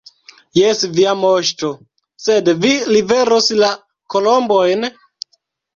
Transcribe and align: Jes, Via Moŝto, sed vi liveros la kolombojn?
Jes, 0.59 0.79
Via 0.99 1.13
Moŝto, 1.25 1.69
sed 2.25 2.51
vi 2.65 2.73
liveros 2.97 3.55
la 3.63 3.73
kolombojn? 4.17 4.93